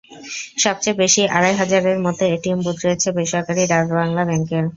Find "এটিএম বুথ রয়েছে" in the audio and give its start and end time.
2.33-3.07